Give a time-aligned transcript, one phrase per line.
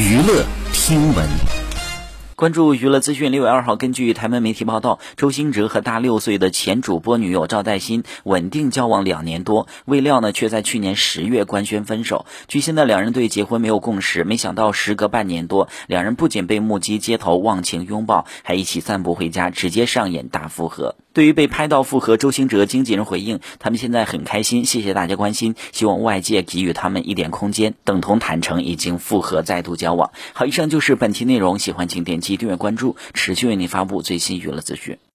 [0.00, 1.28] 娱乐听闻。
[2.34, 3.30] 关注娱乐资讯。
[3.30, 12.24] 六月二号，根据台湾媒体报道，周星哲和大六岁的前主播女友赵黛欣稳定交往两年多，未料呢，却在去年十月官宣分手。
[12.48, 20.96] 据现在两人对结婚没有共识，没想到时隔半年多，两人不仅被目击街头忘情拥抱，还一起散步回家，直接上演大复合。
[21.12, 30.12] 对于被拍到复合，周星哲经纪人回应，他们现在很开心，谢谢大家关心，希望外界给予他们一点空间，等同坦诚已经复合，再度交往。
[30.32, 32.36] 好，以上就是本期内容，喜欢请点击。
[32.36, 35.00] 订阅关注，持续为您发布最新娱乐资讯。